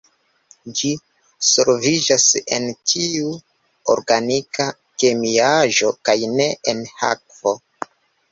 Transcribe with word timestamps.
Ĝi 0.77 0.91
solviĝas 1.47 2.23
en 2.55 2.63
ĉiu 2.93 3.35
organika 3.95 4.67
kemiaĵo 5.03 5.93
kaj 6.09 6.17
ne 6.39 6.51
en 6.73 6.83
akvo. 7.11 7.57